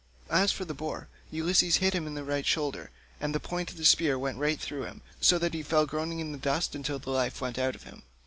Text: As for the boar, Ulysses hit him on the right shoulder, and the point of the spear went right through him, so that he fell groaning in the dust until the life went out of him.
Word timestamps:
As 0.31 0.51
for 0.51 0.65
the 0.65 0.73
boar, 0.73 1.09
Ulysses 1.29 1.75
hit 1.75 1.93
him 1.93 2.07
on 2.07 2.15
the 2.15 2.23
right 2.23 2.43
shoulder, 2.43 2.89
and 3.19 3.35
the 3.35 3.39
point 3.39 3.69
of 3.69 3.77
the 3.77 3.85
spear 3.85 4.17
went 4.17 4.39
right 4.39 4.59
through 4.59 4.85
him, 4.85 5.03
so 5.19 5.37
that 5.37 5.53
he 5.53 5.61
fell 5.61 5.85
groaning 5.85 6.19
in 6.19 6.31
the 6.31 6.39
dust 6.39 6.73
until 6.73 6.97
the 6.97 7.11
life 7.11 7.39
went 7.39 7.59
out 7.59 7.75
of 7.75 7.83
him. 7.83 8.01